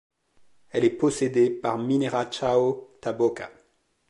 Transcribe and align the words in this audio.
Elle 0.71 0.83
est 0.85 0.89
possédée 0.89 1.51
par 1.51 1.77
Mineração 1.77 2.87
Taboca. 3.01 3.51